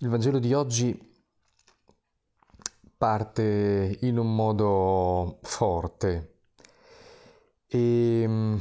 [0.00, 0.94] Il Vangelo di oggi
[2.98, 6.34] parte in un modo forte
[7.66, 8.58] e,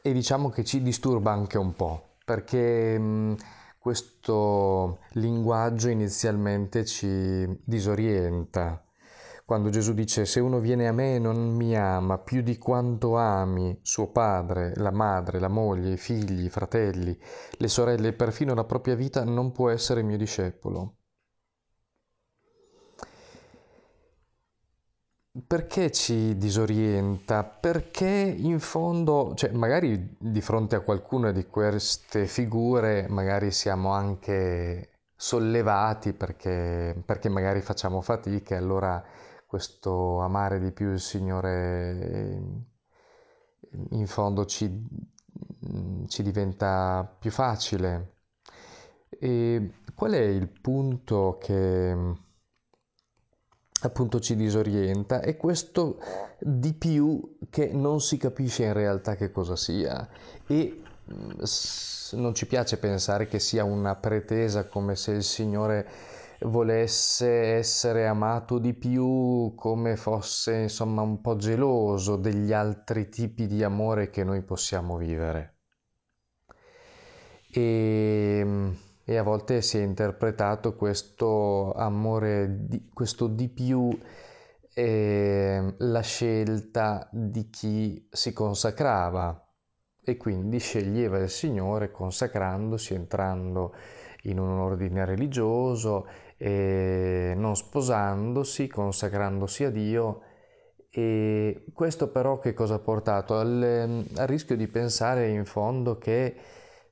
[0.00, 3.34] e, diciamo che ci disturba anche un po' perché mm,
[3.78, 8.82] questo linguaggio inizialmente ci disorienta
[9.52, 13.18] quando Gesù dice se uno viene a me e non mi ama più di quanto
[13.18, 17.14] ami suo padre, la madre, la moglie, i figli, i fratelli,
[17.58, 20.94] le sorelle e perfino la propria vita, non può essere mio discepolo.
[25.46, 27.44] Perché ci disorienta?
[27.44, 34.92] Perché in fondo, cioè magari di fronte a qualcuna di queste figure, magari siamo anche
[35.14, 39.04] sollevati perché, perché magari facciamo fatica e allora
[39.52, 42.40] questo amare di più il Signore
[43.90, 44.82] in fondo ci,
[46.08, 48.14] ci diventa più facile.
[49.10, 51.94] E qual è il punto che
[53.82, 55.20] appunto ci disorienta?
[55.20, 55.98] È questo
[56.40, 60.08] di più che non si capisce in realtà che cosa sia
[60.46, 60.82] e
[62.12, 65.86] non ci piace pensare che sia una pretesa come se il Signore
[66.44, 73.62] volesse essere amato di più, come fosse insomma un po' geloso degli altri tipi di
[73.62, 75.56] amore che noi possiamo vivere.
[77.50, 83.90] E, e a volte si è interpretato questo amore, di, questo di più,
[84.74, 89.46] eh, la scelta di chi si consacrava
[90.04, 93.74] e quindi sceglieva il Signore consacrandosi, entrando
[94.22, 96.06] in un ordine religioso,
[96.42, 100.22] eh, non sposandosi, consacrandosi a Dio.
[100.90, 103.38] E questo però che cosa ha portato?
[103.38, 106.36] Al, al rischio di pensare in fondo che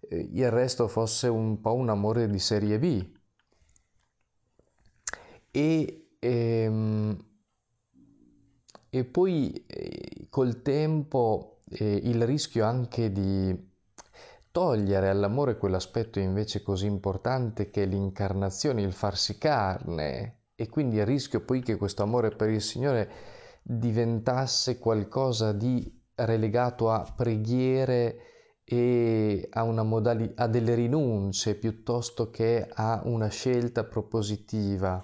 [0.08, 3.04] eh, il resto fosse un po' un amore di serie B.
[5.50, 7.18] E, ehm,
[8.88, 13.69] e poi eh, col tempo eh, il rischio anche di
[14.50, 21.06] togliere all'amore quell'aspetto invece così importante che è l'incarnazione, il farsi carne e quindi il
[21.06, 23.10] rischio poi che questo amore per il Signore
[23.62, 28.18] diventasse qualcosa di relegato a preghiere
[28.64, 35.00] e a, modali- a delle rinunce piuttosto che a una scelta propositiva.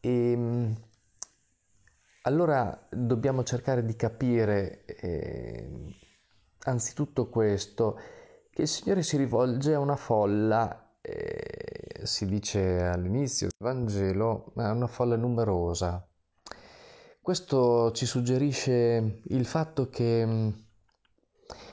[0.00, 0.74] E ehm,
[2.22, 5.68] allora dobbiamo cercare di capire eh,
[6.64, 7.98] anzitutto questo,
[8.50, 14.68] che il Signore si rivolge a una folla, eh, si dice all'inizio del Vangelo, ma
[14.68, 16.06] è una folla numerosa.
[17.20, 20.48] Questo ci suggerisce il fatto che mm,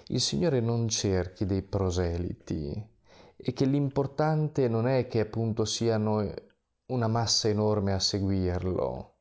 [0.08, 2.98] il Signore non cerchi dei proseliti
[3.36, 6.34] e che l'importante non è che appunto siano
[6.88, 9.19] una massa enorme a seguirlo,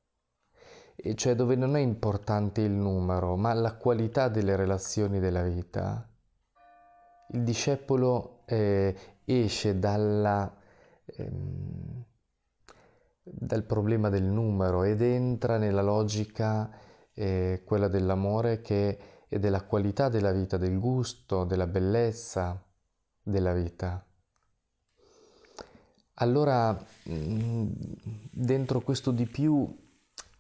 [1.14, 6.08] cioè dove non è importante il numero, ma la qualità delle relazioni della vita.
[7.30, 10.52] Il discepolo eh, esce dalla,
[11.04, 12.04] ehm,
[13.22, 16.70] dal problema del numero ed entra nella logica,
[17.14, 18.98] eh, quella dell'amore, che
[19.28, 22.60] è della qualità della vita, del gusto, della bellezza
[23.22, 24.04] della vita.
[26.14, 26.76] Allora,
[27.08, 27.70] mm,
[28.32, 29.86] dentro questo di più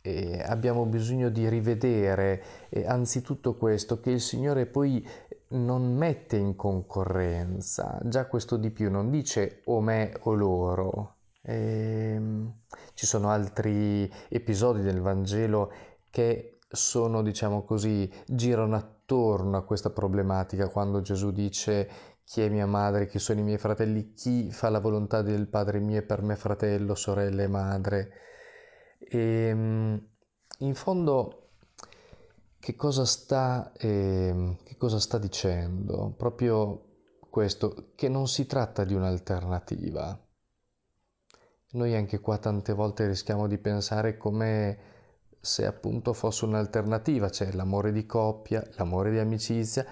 [0.08, 5.06] eh, abbiamo bisogno di rivedere eh, anzitutto questo, che il Signore poi
[5.50, 11.14] non mette in concorrenza, già questo di più non dice o me o loro.
[11.42, 12.20] Eh,
[12.94, 15.72] ci sono altri episodi del Vangelo
[16.10, 21.88] che sono, diciamo così, girano attorno a questa problematica quando Gesù dice
[22.24, 25.80] chi è mia madre, chi sono i miei fratelli, chi fa la volontà del Padre
[25.80, 28.10] mio e per me fratello, sorella e madre.
[28.98, 30.08] E, ehm,
[30.58, 31.50] in fondo,
[32.58, 36.14] che cosa, sta, eh, che cosa sta dicendo?
[36.16, 36.86] Proprio
[37.30, 40.18] questo, che non si tratta di un'alternativa.
[41.70, 44.78] Noi anche qua tante volte rischiamo di pensare come
[45.40, 49.86] se appunto fosse un'alternativa, c'è l'amore di coppia, l'amore di amicizia,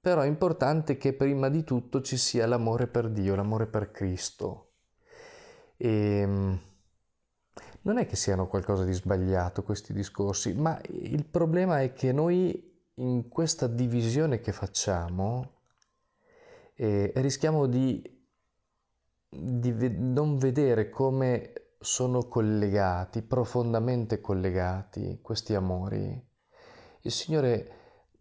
[0.00, 4.72] però è importante che prima di tutto ci sia l'amore per Dio, l'amore per Cristo.
[5.76, 6.60] E ehm,
[7.86, 12.74] non è che siano qualcosa di sbagliato questi discorsi, ma il problema è che noi
[12.94, 15.52] in questa divisione che facciamo
[16.74, 18.02] eh, rischiamo di,
[19.28, 26.28] di ve- non vedere come sono collegati, profondamente collegati questi amori.
[27.02, 27.70] Il Signore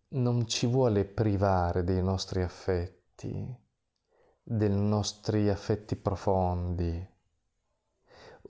[0.09, 3.57] non ci vuole privare dei nostri affetti,
[4.43, 7.13] dei nostri affetti profondi.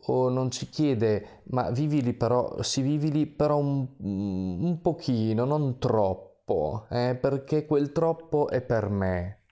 [0.07, 6.85] O non ci chiede, ma vivili però, si vivili però un, un pochino, non troppo,
[6.89, 9.43] eh, perché quel troppo è per me.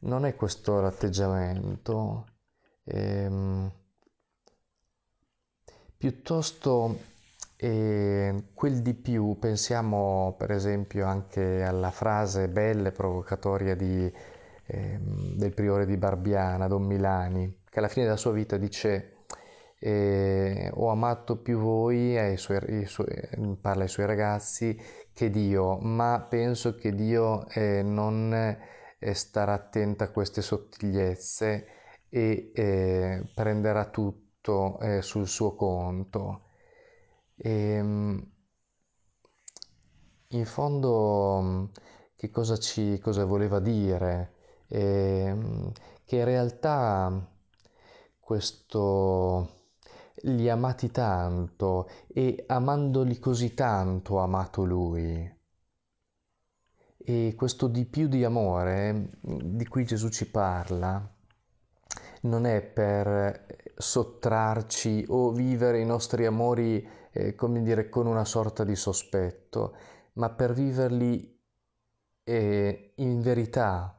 [0.00, 2.26] Non è questo l'atteggiamento.
[2.84, 3.72] Ehm,
[5.96, 7.14] piuttosto
[7.56, 14.12] e quel di più, pensiamo per esempio anche alla frase bella e provocatoria di,
[14.66, 19.15] eh, del priore di Barbiana, Don Milani, che alla fine della sua vita dice
[19.78, 23.06] eh, ho amato più voi, ai suoi, suoi,
[23.60, 24.78] parla ai suoi ragazzi,
[25.12, 28.32] che Dio, ma penso che Dio eh, non
[28.98, 31.66] eh, starà attento a queste sottigliezze
[32.08, 36.42] e eh, prenderà tutto eh, sul suo conto.
[37.36, 38.30] E, ehm,
[40.30, 41.70] in fondo
[42.16, 44.32] che cosa ci cosa voleva dire?
[44.68, 45.72] E, ehm,
[46.04, 47.28] che in realtà
[48.18, 49.65] questo
[50.22, 55.34] li amati tanto e amandoli così tanto ha amato lui.
[56.96, 61.14] E questo di più di amore di cui Gesù ci parla
[62.22, 63.46] non è per
[63.76, 66.86] sottrarci o vivere i nostri amori
[67.16, 69.74] eh, come dire, con una sorta di sospetto,
[70.14, 71.38] ma per viverli
[72.24, 73.95] eh, in verità,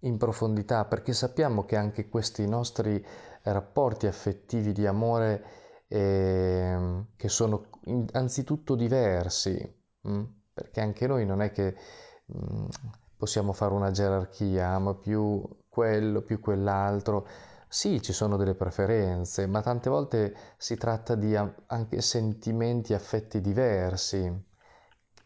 [0.00, 3.04] in profondità, perché sappiamo che anche questi nostri
[3.42, 5.44] rapporti affettivi di amore,
[5.88, 7.66] eh, che sono
[8.12, 9.50] anzitutto diversi,
[10.02, 10.12] mh?
[10.12, 11.74] Mm, perché anche noi non è che
[12.26, 12.68] mh, mm,
[13.16, 17.26] possiamo fare una gerarchia, ma più quello, più quell'altro,
[17.68, 24.44] sì, ci sono delle preferenze, ma tante volte si tratta di anche sentimenti, affetti diversi,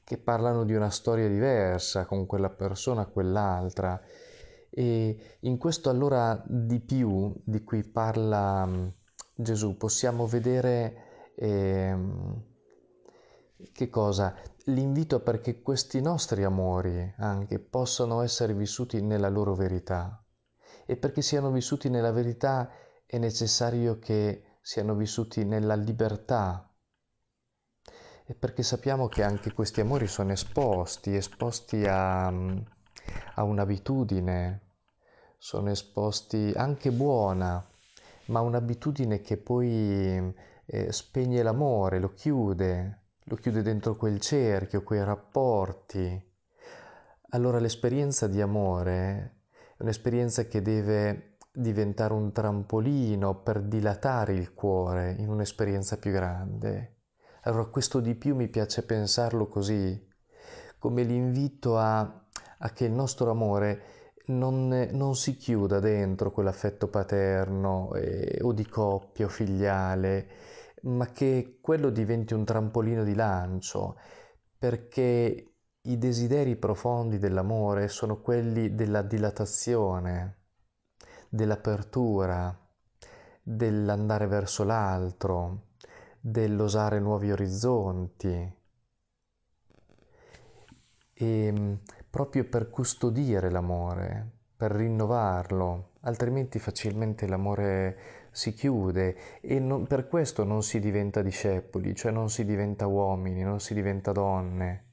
[0.04, 3.98] che parlano di una storia diversa con quella persona, quell'altra.
[4.76, 8.88] E in questo allora di più di cui parla mm,
[9.36, 11.96] Gesù possiamo vedere eh,
[13.72, 14.34] che cosa?
[14.64, 20.24] L'invito perché questi nostri amori anche possano essere vissuti nella loro verità
[20.86, 22.68] e perché siano vissuti nella verità
[23.06, 26.68] è necessario che siano vissuti nella libertà.
[28.26, 32.32] E perché sappiamo che anche questi amori sono esposti, esposti a,
[33.34, 34.60] a un'abitudine,
[35.38, 37.64] sono esposti anche buona,
[38.26, 40.34] ma un'abitudine che poi
[40.66, 46.32] eh, spegne l'amore, lo chiude, lo chiude dentro quel cerchio, quei rapporti.
[47.30, 49.36] Allora l'esperienza di amore
[49.76, 56.96] è un'esperienza che deve diventare un trampolino per dilatare il cuore in un'esperienza più grande.
[57.42, 60.08] Allora questo di più mi piace pensarlo così,
[60.78, 62.23] come l'invito a,
[62.64, 68.66] a che il nostro amore non, non, si chiuda dentro quell'affetto paterno eh, o di
[68.66, 70.28] coppia o filiale,
[70.82, 73.98] ma che quello diventi un trampolino di lancio,
[74.58, 75.52] perché
[75.82, 80.38] i desideri profondi dell'amore sono quelli della dilatazione,
[81.28, 82.58] dell'apertura,
[83.42, 85.72] dell'andare verso l'altro,
[86.18, 88.62] dell'osare nuovi orizzonti.
[91.14, 91.74] E mm,
[92.10, 97.96] proprio per custodire l'amore, per rinnovarlo, altrimenti facilmente l'amore
[98.30, 103.42] si chiude e non, per questo non si diventa discepoli, cioè non si diventa uomini,
[103.42, 104.84] non si diventa donne.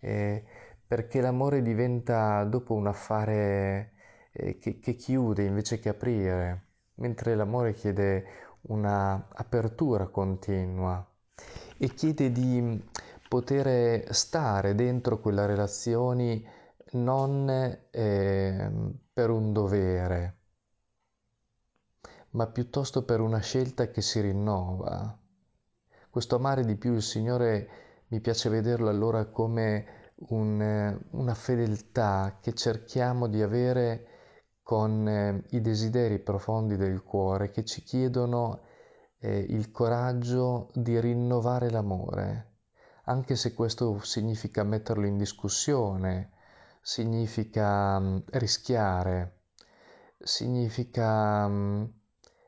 [0.00, 0.44] Eh,
[0.86, 3.92] perché l'amore diventa dopo un affare
[4.32, 8.24] eh, che, che chiude invece che aprire, mentre l'amore chiede
[8.62, 11.04] una apertura continua
[11.78, 12.82] e chiede di
[13.28, 16.42] poter stare dentro quella relazione
[16.92, 17.48] non
[17.90, 18.70] eh,
[19.12, 20.38] per un dovere,
[22.30, 25.16] ma piuttosto per una scelta che si rinnova.
[26.10, 27.68] Questo amare di più il Signore
[28.08, 34.06] mi piace vederlo allora come un, una fedeltà che cerchiamo di avere
[34.62, 38.62] con eh, i desideri profondi del cuore che ci chiedono
[39.18, 42.57] eh, il coraggio di rinnovare l'amore,
[43.08, 46.32] anche se questo significa metterlo in discussione,
[46.82, 49.40] significa mh, rischiare,
[50.18, 51.92] significa mh,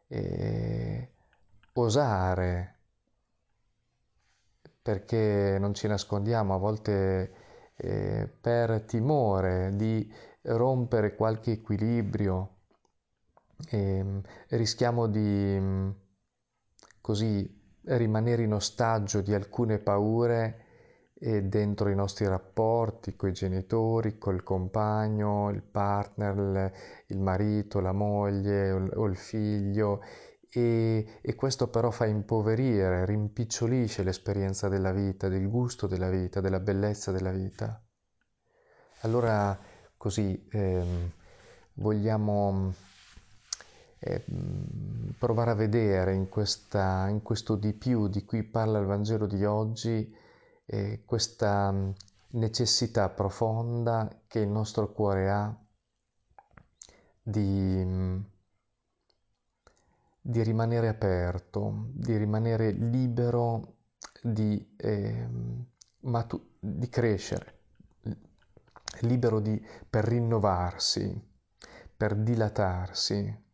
[0.08, 1.12] eh,
[1.74, 2.74] osare
[4.82, 7.32] perché non ci nascondiamo, a volte
[7.76, 10.12] eh, per timore di
[10.42, 12.56] rompere qualche equilibrio
[13.70, 15.92] eh, rischiamo di
[17.00, 20.64] così rimanere in ostaggio di alcune paure
[21.14, 26.72] e dentro i nostri rapporti con i genitori, col compagno, il partner,
[27.06, 30.00] il marito, la moglie o il figlio
[30.52, 36.58] e, e, questo però fa impoverire, rimpicciolisce l'esperienza della vita, del gusto della vita, della
[36.58, 37.80] bellezza della vita.
[39.02, 39.56] Allora
[39.96, 41.10] così ehm,
[41.74, 42.74] vogliamo
[44.00, 44.24] eh,
[45.18, 49.44] provare a vedere in, questa, in, questo di più di cui parla il Vangelo di
[49.44, 50.12] oggi
[50.66, 51.74] eh, questa
[52.32, 55.56] necessità profonda che il nostro cuore ha
[57.22, 58.28] di
[60.22, 63.76] di rimanere aperto, di rimanere libero
[64.22, 65.28] di, eh,
[66.00, 67.60] matu- di crescere,
[69.00, 71.28] libero di, per rinnovarsi,
[71.96, 73.48] per dilatarsi.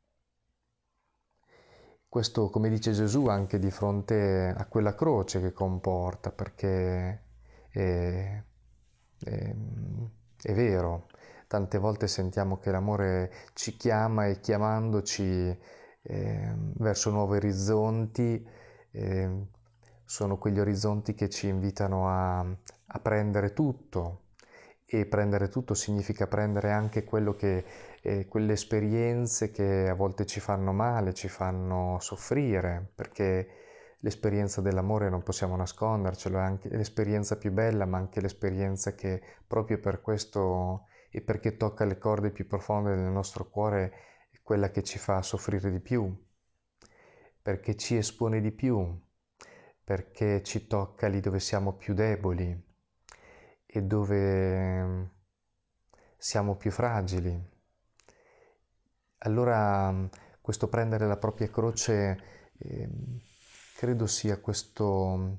[2.17, 7.25] Questo, come dice Gesù, anche di fronte a quella croce che comporta, perché
[7.69, 8.43] è,
[9.19, 9.55] è,
[10.43, 11.09] è vero,
[11.47, 15.59] tante volte sentiamo che l'amore ci chiama e chiamandoci
[16.01, 18.49] eh, verso nuovi orizzonti,
[18.93, 19.47] eh,
[20.03, 24.21] sono quegli orizzonti che ci invitano a, a, prendere tutto
[24.89, 27.65] e prendere tutto significa prendere anche che,
[28.03, 33.49] eh, quelle esperienze che a volte ci fanno male, ci fanno soffrire, perché
[34.01, 39.81] l'esperienza dell'amore non possiamo nascondercelo, è anche l'esperienza più bella, ma anche l'esperienza che proprio
[39.81, 43.93] per questo e perché tocca le corde più profonde del nostro cuore
[44.47, 46.17] quella che ci fa soffrire di più,
[47.43, 48.97] perché ci espone di più,
[49.83, 52.66] perché ci tocca lì dove siamo più deboli
[53.67, 55.11] e dove
[56.17, 57.55] siamo più fragili.
[59.19, 60.09] Allora
[60.41, 62.21] questo prendere la propria croce
[62.59, 62.89] eh,
[63.77, 65.39] credo sia questo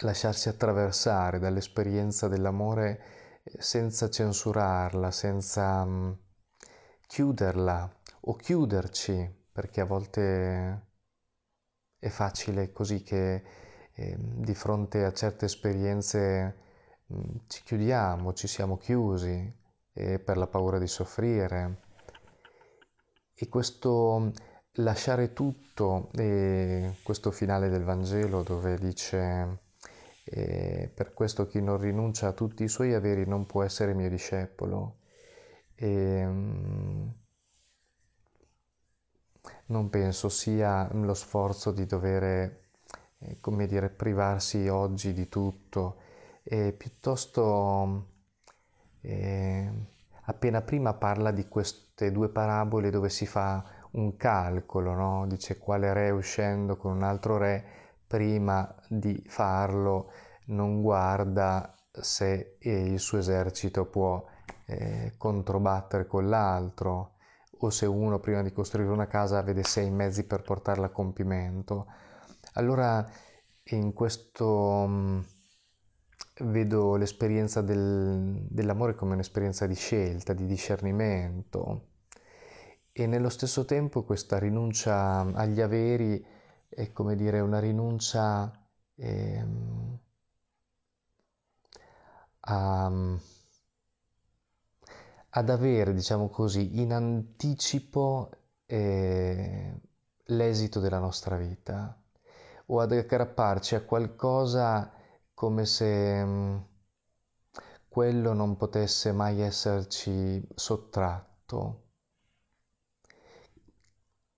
[0.00, 3.00] lasciarsi attraversare dall'esperienza dell'amore
[3.42, 5.86] eh, senza censurarla, senza
[7.06, 10.86] chiuderla o chiuderci, perché a volte
[11.98, 13.42] è facile così che
[13.94, 16.65] eh, di fronte a certe esperienze mm,
[17.46, 19.54] ci chiudiamo, ci siamo chiusi
[19.92, 21.82] eh, per la paura di soffrire.
[23.34, 24.32] E questo
[24.78, 29.60] lasciare tutto, eh, questo finale del Vangelo dove dice
[30.24, 34.08] eh, per questo chi non rinuncia a tutti i suoi averi non può essere mio
[34.08, 34.96] discepolo.
[35.74, 37.14] E, ehm,
[39.66, 42.24] non penso sia lo sforzo di dover,
[43.18, 45.96] eh, come dire, privarsi oggi di tutto,
[46.48, 48.06] e piuttosto
[49.00, 49.70] eh,
[50.22, 55.26] appena prima parla di queste due parabole dove si fa un calcolo, no?
[55.26, 57.64] dice quale re uscendo con un altro re
[58.06, 60.12] prima di farlo
[60.46, 64.24] non guarda se il suo esercito può
[64.66, 67.14] eh, controbattere con l'altro
[67.60, 71.86] o se uno prima di costruire una casa vede sei mezzi per portarla a compimento.
[72.54, 73.04] Allora
[73.70, 75.24] in questo mh,
[76.44, 81.88] vedo l'esperienza del, dell'amore come un'esperienza di scelta, di discernimento.
[82.92, 86.24] E nello stesso tempo questa rinuncia agli averi
[86.68, 88.50] è come dire una rinuncia
[88.96, 89.98] ehm,
[92.40, 92.90] a
[95.36, 98.30] ad avere, diciamo così, in anticipo
[98.64, 99.80] eh,
[100.24, 101.94] l'esito della nostra vita
[102.66, 104.90] o ad aggrapparci a qualcosa
[105.36, 106.56] come se mm,
[107.88, 111.82] quello non potesse mai esserci sottratto.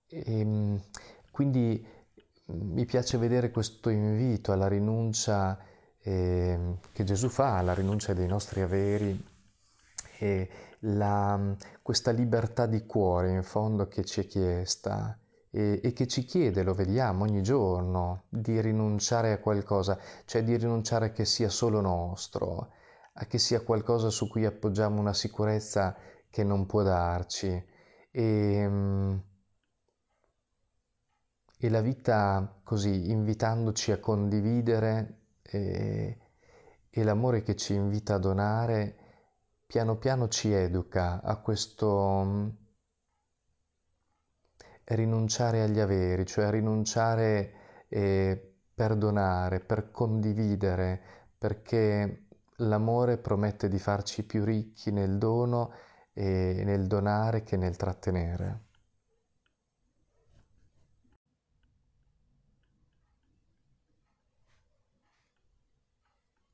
[0.07, 0.81] E, ehm,
[1.31, 1.85] quindi
[2.51, 5.57] mm, mi piace vedere questo invito alla rinuncia
[6.01, 9.25] eh, che Gesù fa, alla rinuncia dei nostri averi
[10.17, 15.17] e la, questa libertà di cuore in fondo che ci è chiesta
[15.51, 20.55] e, e, che ci chiede, lo vediamo ogni giorno, di rinunciare a qualcosa, cioè di
[20.55, 22.71] rinunciare a che sia solo nostro,
[23.13, 25.95] a che sia qualcosa su cui appoggiamo una sicurezza
[26.29, 27.65] che non può darci.
[28.11, 29.19] E,
[31.61, 36.17] e la vita così, invitandoci a condividere e,
[36.89, 38.95] e l'amore che ci invita a donare,
[39.65, 42.67] piano piano ci educa a questo
[44.89, 47.51] rinunciare agli averi, cioè rinunciare
[47.87, 51.01] e perdonare, per condividere,
[51.37, 52.25] perché
[52.57, 55.71] l'amore promette di farci più ricchi nel dono
[56.13, 58.67] e nel donare che nel trattenere.